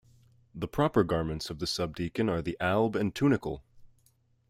[0.55, 3.61] The proper garments of the subdeacon are the alb and tunicle.